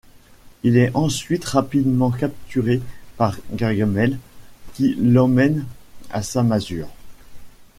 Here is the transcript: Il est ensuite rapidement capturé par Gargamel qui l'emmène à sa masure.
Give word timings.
Il 0.63 0.77
est 0.77 0.89
ensuite 0.95 1.45
rapidement 1.45 2.09
capturé 2.09 2.81
par 3.17 3.37
Gargamel 3.53 4.17
qui 4.73 4.95
l'emmène 4.95 5.67
à 6.09 6.23
sa 6.23 6.41
masure. 6.41 6.87